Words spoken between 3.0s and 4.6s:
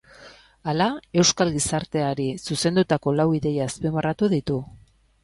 lau ideia azpimarratu ditu.